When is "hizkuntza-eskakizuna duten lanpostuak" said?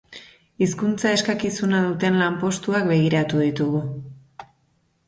0.65-2.89